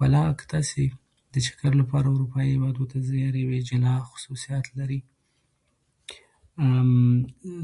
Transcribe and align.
ولا 0.00 0.22
که 0.40 0.44
تاسو 0.52 0.88
د 1.36 1.44
چکر 1.46 1.72
لپاره 1.80 2.06
اروپايي 2.14 2.50
هېواد 2.54 2.78
ته 2.92 2.98
ځئ، 3.08 3.18
هر 3.26 3.36
یو 3.42 3.50
یې 3.56 3.62
جلا 3.70 3.94
خصوصيات 4.10 4.66
لري، 4.80 5.00